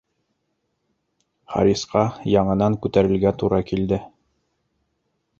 Харисҡа 1.55 2.05
яңынан 2.35 2.77
күтәрелергә 2.85 3.33
тура 3.43 3.59
килде 3.73 4.01